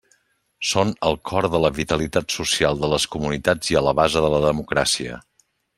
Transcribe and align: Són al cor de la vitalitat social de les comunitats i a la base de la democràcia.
Són 0.69 0.93
al 1.09 1.17
cor 1.31 1.47
de 1.55 1.61
la 1.65 1.71
vitalitat 1.81 2.35
social 2.39 2.81
de 2.85 2.91
les 2.95 3.07
comunitats 3.17 3.73
i 3.75 3.79
a 3.83 3.87
la 3.89 3.95
base 4.01 4.29
de 4.29 4.37
la 4.37 4.45
democràcia. 4.51 5.25